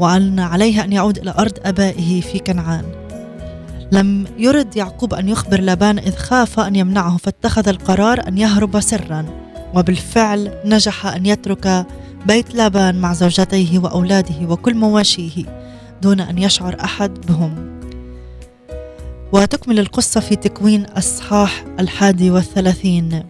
وأن 0.00 0.40
عليه 0.40 0.84
أن 0.84 0.92
يعود 0.92 1.18
إلى 1.18 1.34
أرض 1.38 1.58
آبائه 1.64 2.20
في 2.20 2.38
كنعان. 2.38 2.84
لم 3.92 4.26
يرد 4.38 4.76
يعقوب 4.76 5.14
أن 5.14 5.28
يخبر 5.28 5.60
لابان 5.60 5.98
إذ 5.98 6.14
خاف 6.16 6.60
أن 6.60 6.76
يمنعه 6.76 7.16
فاتخذ 7.16 7.68
القرار 7.68 8.28
أن 8.28 8.38
يهرب 8.38 8.80
سرا 8.80 9.26
وبالفعل 9.74 10.52
نجح 10.64 11.06
أن 11.06 11.26
يترك 11.26 11.86
بيت 12.26 12.54
لابان 12.54 13.00
مع 13.00 13.12
زوجتيه 13.12 13.78
وأولاده 13.78 14.48
وكل 14.48 14.74
مواشيه 14.74 15.44
دون 16.02 16.20
أن 16.20 16.38
يشعر 16.38 16.76
أحد 16.84 17.26
بهم. 17.28 17.73
وتكمل 19.34 19.78
القصة 19.78 20.20
في 20.20 20.36
تكوين 20.36 20.84
أصحاح 20.84 21.64
الحادي 21.80 22.30
والثلاثين. 22.30 23.22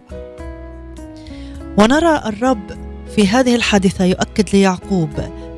ونرى 1.77 2.21
الرب 2.25 2.71
في 3.15 3.27
هذه 3.27 3.55
الحادثة 3.55 4.05
يؤكد 4.05 4.49
ليعقوب 4.53 5.09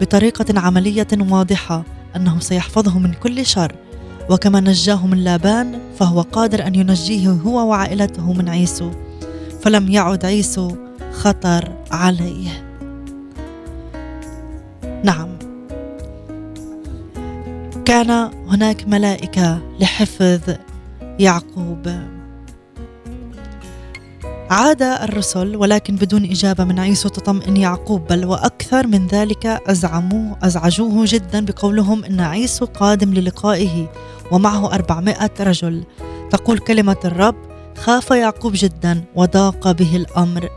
بطريقة 0.02 0.60
عملية 0.60 1.08
واضحة 1.20 1.84
أنه 2.16 2.40
سيحفظه 2.40 3.00
من 3.00 3.14
كل 3.14 3.46
شر 3.46 3.76
وكما 4.30 4.60
نجاه 4.60 5.08
من 5.08 5.24
لابان 5.24 5.80
فهو 6.00 6.22
قادر 6.22 6.68
أن 6.68 6.76
ينجيه 6.76 7.30
هو 7.30 7.70
وعائلته 7.70 8.34
من 8.34 8.50
عيسو 8.50 8.92
فلم 9.62 9.92
يعد 9.92 10.26
عيسو 10.26 10.76
خطر 11.12 11.72
عليه. 11.92 12.50
نعم. 15.04 15.37
كان 17.88 18.32
هناك 18.48 18.88
ملائكة 18.88 19.60
لحفظ 19.80 20.40
يعقوب. 21.20 21.88
عاد 24.50 24.82
الرسل 24.82 25.56
ولكن 25.56 25.96
بدون 25.96 26.26
إجابة 26.26 26.64
من 26.64 26.80
عيسو 26.80 27.10
تطمئن 27.10 27.58
يعقوب 27.58 28.08
بل 28.08 28.26
وأكثر 28.26 28.88
من 28.88 29.08
ذلك 29.08 29.46
أزعموه 29.46 30.38
أزعجوه 30.44 31.06
جدا 31.08 31.46
بقولهم 31.46 32.04
أن 32.04 32.20
عيسو 32.20 32.66
قادم 32.66 33.14
للقائه 33.14 33.92
ومعه 34.32 34.74
أربعمائة 34.74 35.32
رجل. 35.40 35.84
تقول 36.32 36.58
كلمة 36.58 36.98
الرب 37.06 37.36
خاف 37.78 38.12
يعقوب 38.12 38.52
جدا 38.56 39.04
وضاق 39.16 39.72
به 39.72 39.96
الأمر. 39.96 40.50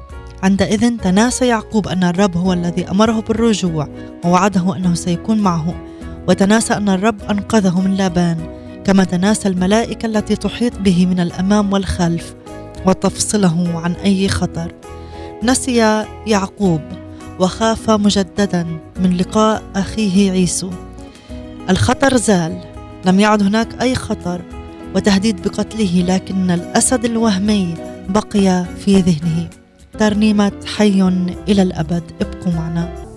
عندئذ 0.43 0.97
تناسى 0.97 1.47
يعقوب 1.47 1.89
أن 1.89 2.05
الرب 2.05 2.37
هو 2.37 2.53
الذي 2.53 2.91
أمره 2.91 3.21
بالرجوع 3.21 3.89
ووعده 4.25 4.77
أنه 4.77 4.95
سيكون 4.95 5.39
معه. 5.39 5.90
وتناسى 6.29 6.75
أن 6.75 6.89
الرب 6.89 7.23
أنقذه 7.31 7.81
من 7.81 7.95
لابان 7.95 8.39
كما 8.85 9.05
تناسى 9.05 9.49
الملائكة 9.49 10.07
التي 10.07 10.37
تحيط 10.37 10.79
به 10.79 11.07
من 11.07 11.21
الأمام 11.21 11.73
والخلف 11.73 12.35
وتفصله 12.87 13.81
عن 13.85 13.93
أي 13.93 14.29
خطر. 14.29 14.73
نسي 15.43 16.05
يعقوب 16.27 16.81
وخاف 17.39 17.91
مجددا 17.91 18.67
من 19.01 19.17
لقاء 19.17 19.63
أخيه 19.77 20.31
عيسو. 20.31 20.71
الخطر 21.71 22.17
زال 22.17 22.61
لم 23.05 23.21
يعد 23.21 23.43
هناك 23.43 23.83
أي 23.83 23.95
خطر 23.95 24.43
وتهديد 24.95 25.49
بقتله 25.49 26.05
لكن 26.09 26.51
الأسد 26.51 27.05
الوهمي 27.05 27.75
بقي 28.09 28.65
في 28.85 29.01
ذهنه. 29.01 29.49
ترنيمة 29.99 30.53
حي 30.77 31.03
إلى 31.49 31.63
الأبد 31.63 32.03
ابقوا 32.21 32.53
معنا. 32.53 33.10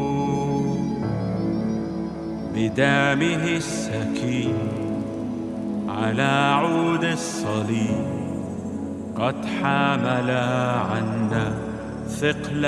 بدمه 2.56 3.46
السكين 3.58 4.58
على 5.90 6.56
عود 6.62 7.04
الصليب 7.04 8.06
قد 9.18 9.36
حمل 9.46 10.30
عنا 10.92 11.54
ثقل 12.08 12.66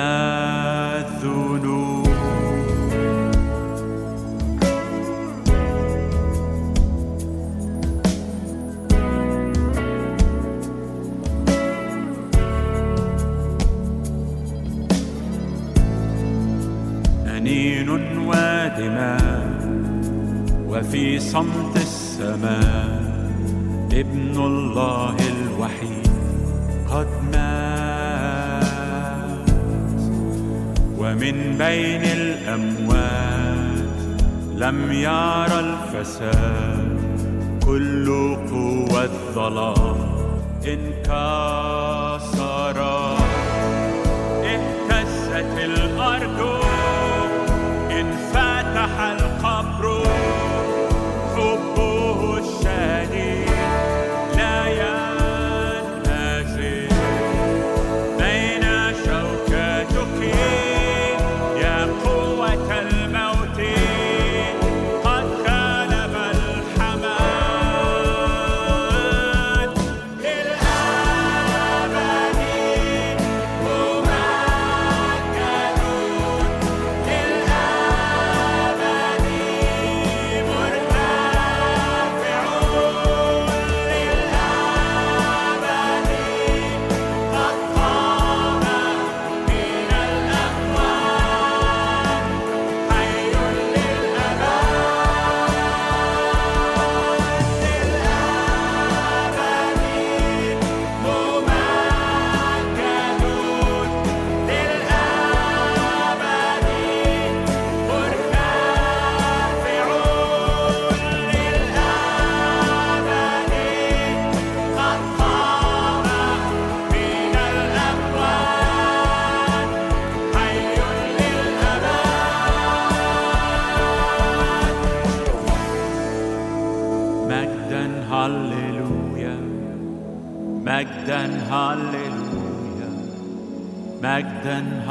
صمت 21.34 21.76
السماء 21.76 23.32
ابن 23.92 24.36
الله 24.38 25.16
الوحيد 25.34 26.12
قد 26.90 27.08
مات. 27.34 28.54
ومن 30.98 31.36
بين 31.58 32.04
الأموات 32.04 33.82
لم 34.56 34.92
يرى 34.92 35.60
الفساد 35.60 36.98
كل 37.66 38.08
قوة 38.52 39.04
الظلام 39.04 39.98
انكسرت 40.68 42.03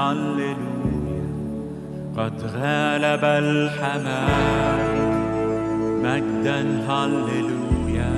هللويا 0.02 0.56
قد 2.16 2.42
غلب 2.42 3.24
الحمام 3.24 4.86
مجدا 6.04 6.60
هللويا 6.88 8.12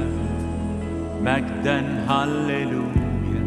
مجدا 1.20 1.78
هللويا 2.08 3.44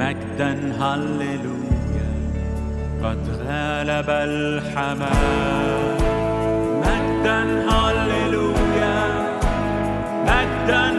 مجدا 0.00 0.52
هللويا 0.80 2.10
قد 3.02 3.24
غلب 3.48 4.10
الحمام 4.10 5.96
مجدا 6.84 7.40
هللويا 7.70 8.98
مجدا 10.28 10.95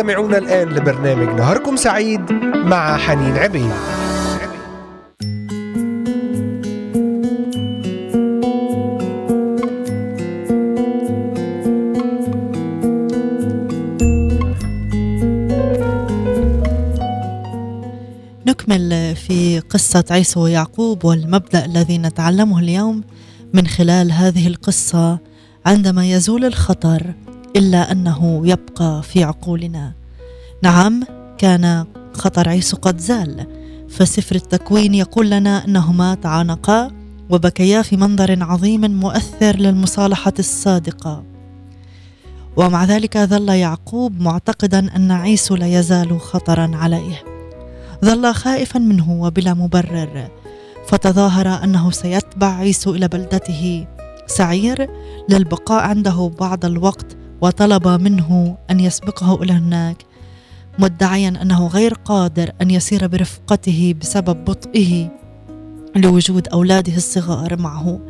تستمعون 0.00 0.34
الآن 0.34 0.68
لبرنامج 0.68 1.28
نهاركم 1.28 1.76
سعيد 1.76 2.32
مع 2.54 2.96
حنين 2.96 3.36
عبيد. 3.36 3.70
نكمل 18.46 19.16
في 19.16 19.60
قصة 19.70 20.04
عيسى 20.10 20.40
ويعقوب 20.40 21.04
والمبدأ 21.04 21.64
الذي 21.64 21.98
نتعلمه 21.98 22.58
اليوم 22.58 23.02
من 23.54 23.66
خلال 23.66 24.12
هذه 24.12 24.46
القصة 24.46 25.18
عندما 25.66 26.10
يزول 26.10 26.44
الخطر. 26.44 27.14
إلا 27.56 27.92
أنه 27.92 28.42
يبقى 28.44 29.02
في 29.02 29.24
عقولنا. 29.24 29.92
نعم 30.62 31.02
كان 31.38 31.84
خطر 32.12 32.48
عيسو 32.48 32.76
قد 32.76 32.98
زال 32.98 33.46
فسفر 33.88 34.36
التكوين 34.36 34.94
يقول 34.94 35.30
لنا 35.30 35.64
أنهما 35.64 36.14
تعانقا 36.14 36.90
وبكيا 37.30 37.82
في 37.82 37.96
منظر 37.96 38.42
عظيم 38.42 38.80
مؤثر 38.80 39.56
للمصالحة 39.56 40.32
الصادقة. 40.38 41.24
ومع 42.56 42.84
ذلك 42.84 43.18
ظل 43.18 43.48
يعقوب 43.48 44.20
معتقدا 44.20 44.96
أن 44.96 45.10
عيسو 45.10 45.56
لا 45.56 45.78
يزال 45.78 46.20
خطرا 46.20 46.70
عليه. 46.74 47.22
ظل 48.04 48.34
خائفا 48.34 48.78
منه 48.78 49.12
وبلا 49.12 49.54
مبرر 49.54 50.28
فتظاهر 50.86 51.64
أنه 51.64 51.90
سيتبع 51.90 52.54
عيسو 52.54 52.94
إلى 52.94 53.08
بلدته. 53.08 53.86
سعير 54.26 54.90
للبقاء 55.28 55.82
عنده 55.82 56.32
بعض 56.40 56.64
الوقت 56.64 57.16
وطلب 57.40 57.88
منه 57.88 58.56
أن 58.70 58.80
يسبقه 58.80 59.42
إلى 59.42 59.52
هناك 59.52 59.96
مدعيا 60.78 61.28
أنه 61.28 61.66
غير 61.66 61.94
قادر 61.94 62.52
أن 62.62 62.70
يسير 62.70 63.06
برفقته 63.06 63.94
بسبب 64.00 64.44
بطئه 64.44 65.10
لوجود 65.96 66.48
أولاده 66.48 66.96
الصغار 66.96 67.58
معه. 67.58 68.00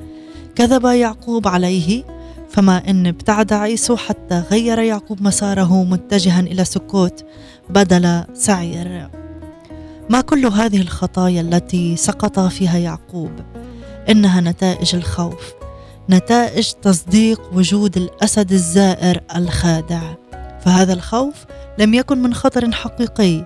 كذب 0.55 0.85
يعقوب 0.85 1.49
عليه 1.49 2.05
فما 2.51 2.91
إن 2.91 3.07
ابتعد 3.07 3.53
عيسو 3.53 3.97
حتى 3.97 4.45
غير 4.51 4.79
يعقوب 4.79 5.23
مساره 5.23 5.85
متجها 5.85 6.41
إلى 6.41 6.65
سكوت 6.65 7.25
بدل 7.71 8.25
سعير. 8.35 9.09
ما 10.11 10.21
كل 10.21 10.47
هذه 10.47 10.81
الخطايا 10.81 11.41
التي 11.41 11.97
سقط 11.97 12.41
فيها 12.41 12.79
يعقوب؟ 12.79 13.31
إنها 14.09 14.41
نتائج 14.41 14.95
الخوف. 14.95 15.60
نتائج 16.11 16.73
تصديق 16.83 17.41
وجود 17.53 17.97
الأسد 17.97 18.53
الزائر 18.53 19.21
الخادع. 19.37 20.01
فهذا 20.61 20.93
الخوف 20.93 21.35
لم 21.79 21.95
يكن 21.95 22.23
من 22.23 22.35
خطر 22.35 22.73
حقيقي 22.73 23.45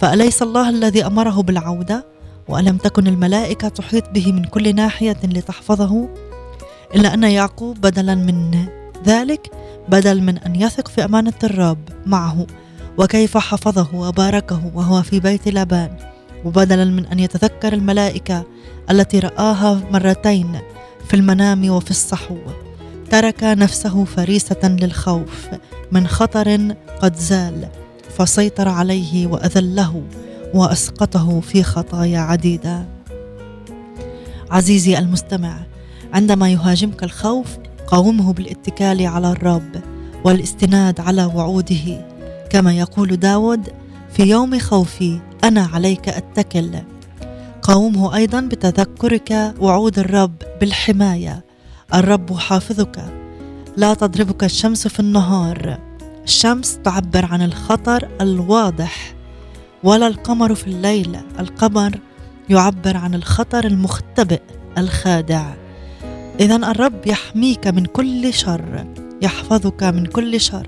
فأليس 0.00 0.42
الله 0.42 0.68
الذي 0.68 1.06
أمره 1.06 1.42
بالعودة؟ 1.42 2.06
وألم 2.48 2.76
تكن 2.76 3.06
الملائكة 3.06 3.68
تحيط 3.68 4.10
به 4.10 4.32
من 4.32 4.44
كل 4.44 4.74
ناحية 4.74 5.16
لتحفظه؟ 5.24 6.08
إلا 6.94 7.14
أن 7.14 7.24
يعقوب 7.24 7.80
بدلا 7.80 8.14
من 8.14 8.68
ذلك 9.06 9.50
بدل 9.88 10.22
من 10.22 10.38
أن 10.38 10.56
يثق 10.56 10.88
في 10.88 11.04
أمانة 11.04 11.38
الرب 11.44 11.88
معه 12.06 12.46
وكيف 12.98 13.38
حفظه 13.38 13.88
وباركه 13.94 14.70
وهو 14.74 15.02
في 15.02 15.20
بيت 15.20 15.48
لابان 15.48 15.90
وبدلا 16.44 16.84
من 16.84 17.06
أن 17.06 17.18
يتذكر 17.18 17.72
الملائكة 17.72 18.44
التي 18.90 19.18
رآها 19.18 19.80
مرتين 19.90 20.58
في 21.08 21.14
المنام 21.14 21.70
وفي 21.70 21.90
الصحو. 21.90 22.36
ترك 23.10 23.42
نفسه 23.44 24.04
فريسة 24.04 24.76
للخوف 24.80 25.48
من 25.92 26.06
خطر 26.06 26.74
قد 27.00 27.16
زال 27.16 27.68
فسيطر 28.18 28.68
عليه 28.68 29.26
وأذله 29.26 30.02
وأسقطه 30.54 31.40
في 31.40 31.62
خطايا 31.62 32.20
عديدة. 32.20 32.86
عزيزي 34.50 34.98
المستمع 34.98 35.58
عندما 36.12 36.50
يهاجمك 36.50 37.02
الخوف 37.02 37.46
قاومه 37.86 38.32
بالاتكال 38.32 39.06
على 39.06 39.30
الرب 39.30 39.80
والاستناد 40.24 41.00
على 41.00 41.24
وعوده. 41.24 42.06
كما 42.50 42.72
يقول 42.72 43.16
داود 43.16 43.68
في 44.12 44.22
يوم 44.22 44.58
خوفي 44.58 45.20
أنا 45.44 45.68
عليك 45.72 46.08
أتكل. 46.08 46.70
قاومه 47.62 48.16
أيضا 48.16 48.40
بتذكرك 48.40 49.54
وعود 49.60 49.98
الرب 49.98 50.34
بالحماية. 50.60 51.44
الرب 51.94 52.32
حافظك. 52.32 53.04
لا 53.76 53.94
تضربك 53.94 54.44
الشمس 54.44 54.88
في 54.88 55.00
النهار. 55.00 55.78
الشمس 56.24 56.78
تعبر 56.84 57.24
عن 57.24 57.42
الخطر 57.42 58.08
الواضح. 58.20 59.14
ولا 59.82 60.06
القمر 60.06 60.54
في 60.54 60.66
الليل. 60.66 61.16
القمر 61.38 61.98
يعبر 62.48 62.96
عن 62.96 63.14
الخطر 63.14 63.64
المختبئ 63.64 64.40
الخادع. 64.78 65.54
اذا 66.40 66.56
الرب 66.56 67.06
يحميك 67.06 67.66
من 67.66 67.84
كل 67.84 68.34
شر. 68.34 68.86
يحفظك 69.22 69.82
من 69.82 70.06
كل 70.06 70.40
شر. 70.40 70.66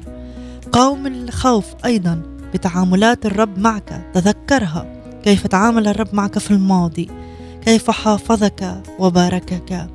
قاوم 0.72 1.06
الخوف 1.06 1.66
أيضا 1.84 2.31
بتعاملات 2.54 3.26
الرب 3.26 3.58
معك. 3.58 4.10
تذكرها. 4.14 5.02
كيف 5.24 5.46
تعامل 5.46 5.88
الرب 5.88 6.14
معك 6.14 6.38
في 6.38 6.50
الماضي. 6.50 7.10
كيف 7.64 7.90
حافظك 7.90 8.82
وباركك. 8.98 9.86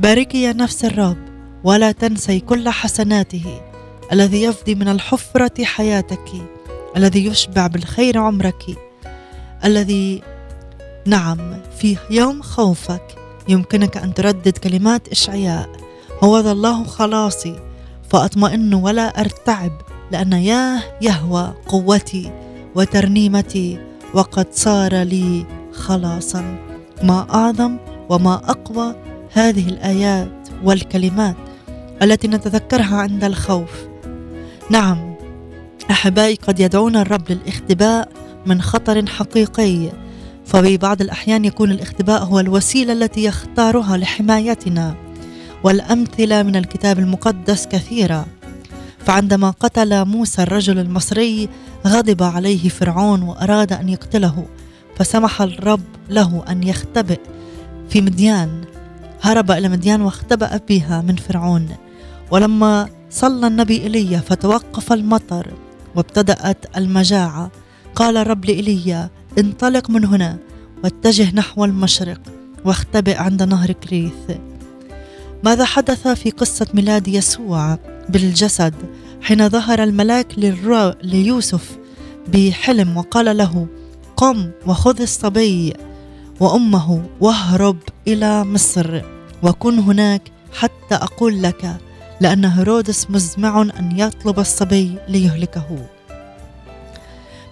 باركي 0.00 0.42
يا 0.42 0.52
نفس 0.52 0.84
الرب. 0.84 1.16
ولا 1.64 1.92
تنسي 1.92 2.40
كل 2.40 2.68
حسناته. 2.68 3.60
الذي 4.12 4.42
يفدي 4.42 4.74
من 4.74 4.88
الحفرة 4.88 5.64
حياتك. 5.64 6.30
الذي 6.96 7.26
يشبع 7.26 7.66
بالخير 7.66 8.18
عمرك. 8.18 8.64
الذي 9.64 10.22
نعم 11.06 11.38
في 11.78 11.96
يوم 12.10 12.42
خوفك. 12.42 13.02
يمكنك 13.48 13.96
أن 13.96 14.14
تردد 14.14 14.58
كلمات 14.58 15.08
إشعياء. 15.08 15.68
هو 16.24 16.38
ذا 16.38 16.52
الله 16.52 16.84
خلاصي. 16.84 17.60
فأطمئن 18.10 18.74
ولا 18.74 19.20
أرتعب. 19.20 19.72
لأن 20.10 20.32
ياه 20.32 20.82
يهوى 21.02 21.54
قوتي 21.68 22.32
وترنيمتي 22.74 23.78
وقد 24.14 24.46
صار 24.52 25.02
لي 25.02 25.46
خلاصا. 25.72 26.58
ما 27.02 27.26
أعظم 27.34 27.76
وما 28.08 28.34
أقوى 28.34 28.94
هذه 29.32 29.68
الآيات 29.68 30.48
والكلمات 30.64 31.36
التي 32.02 32.28
نتذكرها 32.28 32.96
عند 32.96 33.24
الخوف. 33.24 33.70
نعم 34.70 35.14
أحبائي 35.90 36.34
قد 36.34 36.60
يدعون 36.60 36.96
الرب 36.96 37.30
للاختباء 37.30 38.08
من 38.46 38.62
خطر 38.62 39.06
حقيقي 39.06 39.88
ففي 40.46 40.76
بعض 40.76 41.00
الأحيان 41.00 41.44
يكون 41.44 41.70
الاختباء 41.70 42.24
هو 42.24 42.40
الوسيلة 42.40 42.92
التي 42.92 43.24
يختارها 43.24 43.96
لحمايتنا 43.96 44.94
والأمثلة 45.64 46.42
من 46.42 46.56
الكتاب 46.56 46.98
المقدس 46.98 47.66
كثيرة. 47.66 48.26
فعندما 49.04 49.50
قتل 49.50 50.04
موسى 50.04 50.42
الرجل 50.42 50.78
المصري 50.78 51.48
غضب 51.86 52.22
عليه 52.22 52.68
فرعون 52.68 53.22
وأراد 53.22 53.72
أن 53.72 53.88
يقتله 53.88 54.46
فسمح 54.96 55.42
الرب 55.42 55.80
له 56.08 56.44
أن 56.48 56.62
يختبئ 56.62 57.20
في 57.90 58.00
مديان 58.00 58.64
هرب 59.22 59.50
إلى 59.50 59.68
مديان 59.68 60.02
واختبأ 60.02 60.60
بها 60.68 61.00
من 61.00 61.16
فرعون. 61.16 61.68
ولما 62.30 62.88
صلى 63.10 63.46
النبي 63.46 63.82
ايليا 63.82 64.18
فتوقف 64.18 64.92
المطر 64.92 65.46
وابتدأت 65.96 66.76
المجاعة 66.76 67.50
قال 67.94 68.16
الرب 68.16 68.44
لإيليا 68.44 69.10
انطلق 69.38 69.90
من 69.90 70.04
هنا 70.04 70.38
واتجه 70.84 71.34
نحو 71.34 71.64
المشرق 71.64 72.20
واختبئ 72.64 73.16
عند 73.16 73.42
نهر 73.42 73.72
كريث. 73.72 74.38
ماذا 75.44 75.64
حدث 75.64 76.08
في 76.08 76.30
قصة 76.30 76.66
ميلاد 76.74 77.08
يسوع؟ 77.08 77.78
بالجسد 78.10 78.74
حين 79.22 79.48
ظهر 79.48 79.82
الملاك. 79.82 80.38
ليوسف 81.02 81.78
بحلم 82.28 82.96
وقال 82.96 83.36
له 83.36 83.66
قم 84.16 84.50
وخذ 84.66 85.02
الصبي 85.02 85.74
وأمه 86.40 87.02
واهرب 87.20 87.76
إلى 88.08 88.44
مصر 88.44 89.02
وكن 89.42 89.78
هناك 89.78 90.22
حتى 90.52 90.94
أقول 90.94 91.42
لك 91.42 91.76
لأن 92.20 92.44
هيرودس 92.44 93.10
مزمع 93.10 93.62
أن 93.62 93.98
يطلب 93.98 94.38
الصبي 94.38 94.94
ليهلكه 95.08 95.86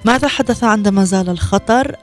ماذا 0.04 0.28
حدث 0.28 0.64
عندما 0.64 1.04
زال 1.04 1.30
الخطر 1.30 1.96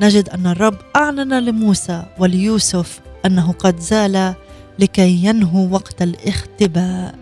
نجد 0.00 0.28
أن 0.28 0.46
الرب 0.46 0.76
أعلن 0.96 1.38
لموسى 1.44 2.02
وليوسف 2.18 3.00
أنه 3.26 3.52
قد 3.52 3.80
زال 3.80 4.34
لكي 4.78 5.24
ينهوا 5.24 5.68
وقت 5.68 6.02
الاختباء 6.02 7.19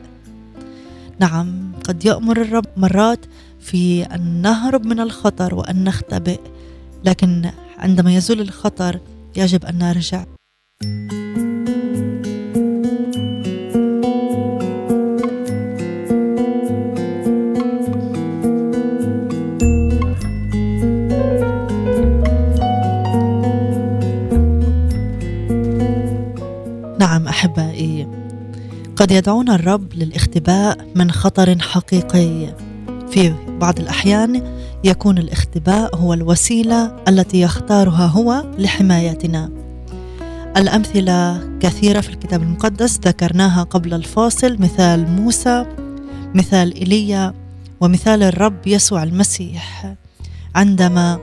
نعم 1.20 1.72
قد 1.84 2.04
يأمر 2.04 2.40
الرب 2.40 2.66
مرات 2.76 3.26
في 3.60 4.02
أن 4.02 4.42
نهرب 4.42 4.86
من 4.86 5.00
الخطر 5.00 5.54
وأن 5.54 5.84
نختبئ 5.84 6.40
لكن 7.04 7.50
عندما 7.78 8.14
يزول 8.14 8.40
الخطر 8.40 9.00
يجب 9.36 9.64
أن 9.64 9.78
نرجع. 9.78 10.24
نعم 26.98 27.28
أحبائي 27.28 28.27
قد 28.98 29.10
يدعونا 29.10 29.54
الرب 29.54 29.94
للاختباء 29.94 30.78
من 30.94 31.10
خطر 31.10 31.58
حقيقي. 31.58 32.54
في 33.10 33.34
بعض 33.60 33.80
الأحيان 33.80 34.42
يكون 34.84 35.18
الاختباء 35.18 35.96
هو 35.96 36.14
الوسيلة 36.14 36.96
التي 37.08 37.40
يختارها 37.40 38.06
هو 38.06 38.44
لحمايتنا. 38.58 39.50
الأمثلة 40.56 41.48
كثيرة 41.60 42.00
في 42.00 42.08
الكتاب 42.08 42.42
المقدس 42.42 42.98
ذكرناها 42.98 43.62
قبل 43.62 43.94
الفاصل 43.94 44.56
مثال 44.60 45.10
موسى 45.10 45.66
مثال 46.34 46.74
ايليا 46.74 47.34
ومثال 47.80 48.22
الرب 48.22 48.66
يسوع 48.66 49.02
المسيح. 49.02 49.94
عندما 50.54 51.18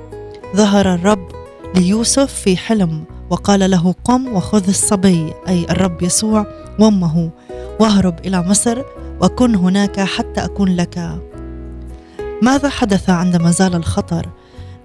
ظهر 0.56 0.94
الرب 0.94 1.28
ليوسف 1.76 2.34
في 2.34 2.58
حلم 2.58 3.04
وقال 3.30 3.72
له 3.72 3.96
قم 4.04 4.36
وخذ 4.36 4.68
الصبي 4.68 5.34
أي 5.48 5.66
الرب 5.70 6.04
يسوع 6.04 6.46
وامه 6.80 7.32
واهرب 7.80 8.20
إلى 8.26 8.42
مصر 8.42 8.82
وكن 9.22 9.56
هناك 9.56 10.00
حتى 10.00 10.46
أكون 10.46 10.76
لك. 10.76 11.22
ماذا 12.42 12.70
حدث 12.70 13.10
عندما 13.10 13.52
زال 13.52 13.76
الخطر؟ 13.76 14.30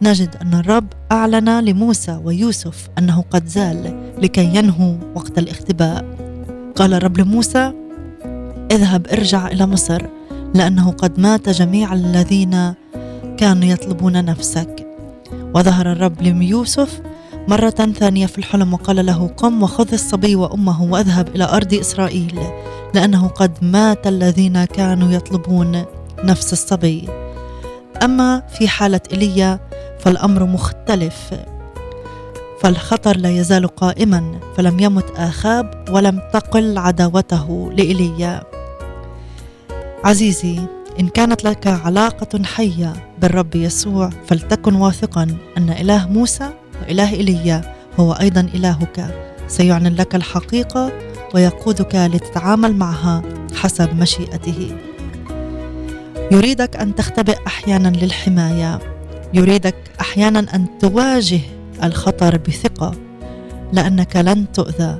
نجد 0.02 0.36
أن 0.42 0.54
الرب 0.54 0.86
أعلن 1.12 1.64
لموسى 1.64 2.20
ويوسف 2.24 2.88
أنه 2.98 3.24
قد 3.30 3.46
زال 3.46 4.12
لكي 4.18 4.56
ينهوا 4.56 4.96
وقت 5.14 5.38
الاختباء. 5.38 6.04
قال 6.76 6.94
الرب 6.94 7.18
لموسى 7.18 7.72
اذهب 8.72 9.06
ارجع 9.06 9.46
إلى 9.46 9.66
مصر 9.66 10.02
لأنه 10.54 10.90
قد 10.90 11.20
مات 11.20 11.48
جميع 11.48 11.92
الذين 11.92 12.74
كانوا 13.36 13.64
يطلبون 13.64 14.24
نفسك. 14.24 14.86
وظهر 15.54 15.92
الرب 15.92 16.22
ليوسف 16.22 17.00
مرة 17.48 17.70
ثانية 17.70 18.26
في 18.26 18.38
الحلم 18.38 18.74
وقال 18.74 19.06
له 19.06 19.26
قم 19.36 19.62
وخذ 19.62 19.92
الصبي 19.92 20.36
وأمه 20.36 20.82
واذهب 20.82 21.28
إلى 21.28 21.44
أرض 21.44 21.74
إسرائيل. 21.74 22.40
لأنه 22.94 23.28
قد 23.28 23.58
مات 23.62 24.06
الذين 24.06 24.64
كانوا 24.64 25.12
يطلبون 25.12 25.84
نفس 26.24 26.52
الصبي. 26.52 27.08
أما 28.02 28.42
في 28.58 28.68
حالة 28.68 29.00
إيليا 29.12 29.60
فالأمر 29.98 30.44
مختلف 30.44 31.34
فالخطر 32.60 33.16
لا 33.16 33.30
يزال 33.30 33.66
قائما 33.66 34.40
فلم 34.56 34.80
يمت 34.80 35.10
آخاب 35.16 35.84
ولم 35.90 36.20
تقل 36.32 36.78
عداوته 36.78 37.72
لإيليا. 37.76 38.42
عزيزي 40.04 40.60
إن 41.00 41.08
كانت 41.08 41.44
لك 41.44 41.66
علاقة 41.66 42.42
حية 42.44 42.92
بالرب 43.18 43.54
يسوع 43.54 44.10
فلتكن 44.26 44.74
واثقا 44.74 45.22
أن 45.58 45.70
إله 45.70 46.08
موسى 46.08 46.50
وإله 46.82 47.14
إيليا 47.14 47.74
هو 48.00 48.12
أيضا 48.12 48.40
إلهك. 48.54 49.14
سيعلن 49.48 49.94
لك 49.94 50.14
الحقيقة 50.14 50.92
ويقودك 51.34 51.94
لتتعامل 51.94 52.76
معها 52.76 53.22
حسب 53.54 53.96
مشيئته. 53.96 54.76
يريدك 56.32 56.76
أن 56.76 56.94
تختبئ 56.94 57.36
أحيانا 57.46 57.88
للحماية. 57.88 58.78
يريدك 59.34 59.76
أحيانا 60.00 60.38
أن 60.38 60.66
تواجه 60.78 61.40
الخطر 61.84 62.38
بثقة 62.38 62.94
لأنك 63.72 64.16
لن 64.16 64.52
تؤذى. 64.52 64.98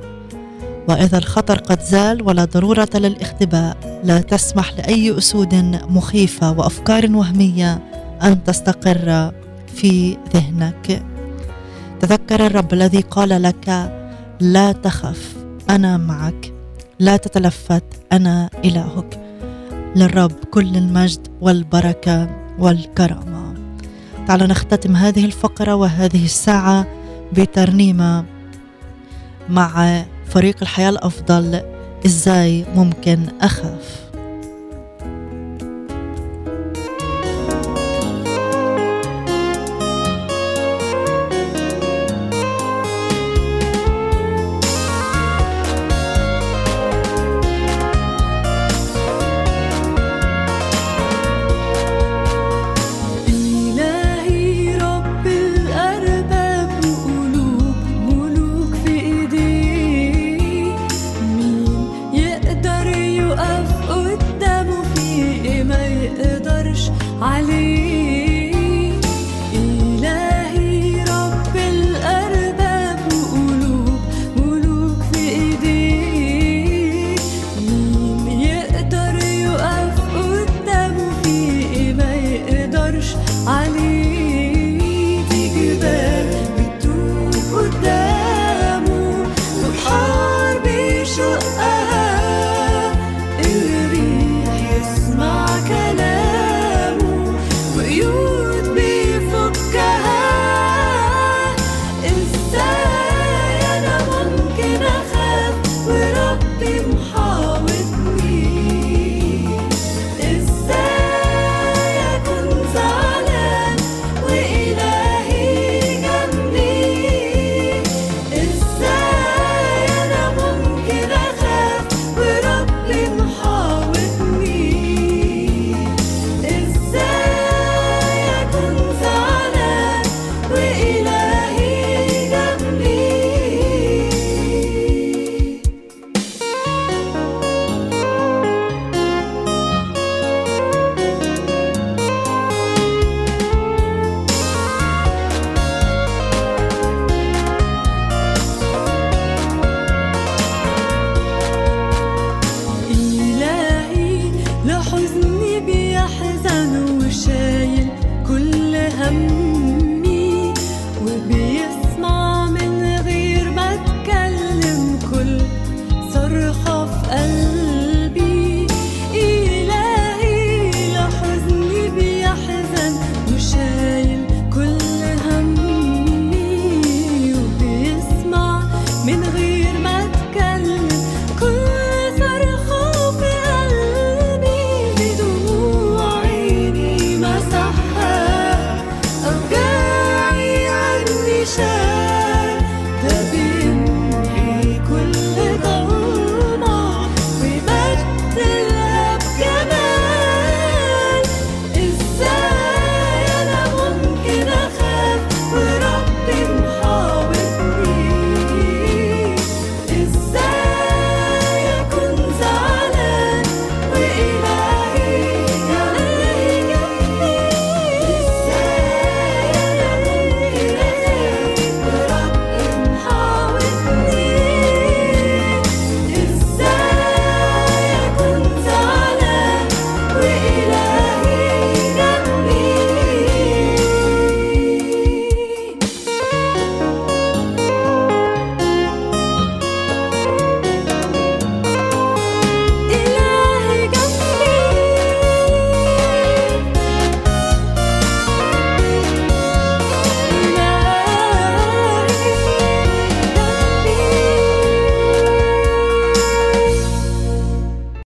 وإذا 0.89 1.17
الخطر 1.17 1.57
قد 1.57 1.81
زال 1.81 2.27
ولا 2.27 2.45
ضرورة 2.45 2.89
للاختباء. 2.95 4.01
لا 4.03 4.21
تسمح 4.21 4.73
لأي 4.73 5.17
أسود 5.17 5.55
مخيفة 5.89 6.51
وأفكار 6.51 7.11
وهمية 7.11 7.83
أن 8.23 8.43
تستقر 8.43 9.31
في 9.75 10.17
ذهنك. 10.33 11.03
تذكر 11.99 12.45
الرب 12.45 12.73
الذي 12.73 13.01
قال 13.01 13.41
لك 13.41 13.93
لا 14.39 14.71
تخف. 14.71 15.40
أنا 15.71 15.97
معك. 15.97 16.53
لا 16.99 17.17
تتلفت. 17.17 17.83
أنا 18.11 18.49
إلهك. 18.65 19.19
للرب 19.95 20.31
كل 20.51 20.77
المجد 20.77 21.27
والبركة 21.41 22.29
والكرامة. 22.59 23.53
تعالوا 24.27 24.47
نختتم 24.47 24.95
هذه 24.95 25.25
الفقرة 25.25 25.75
وهذه 25.75 26.25
الساعة 26.25 26.87
بترنيمة 27.33 28.25
مع 29.49 30.03
فريق 30.25 30.55
الحياة 30.61 30.89
الأفضل. 30.89 31.61
إزاي 32.05 32.65
ممكن 32.75 33.19
أخاف؟ 33.41 34.00